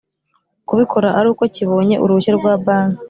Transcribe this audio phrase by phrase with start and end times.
[0.67, 2.99] kubikora ari uko cyibonye uruhushya rwa Banki